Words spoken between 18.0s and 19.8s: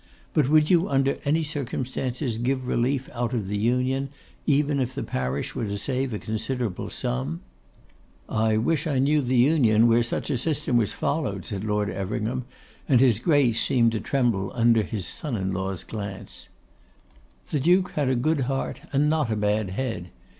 a good heart, and not a bad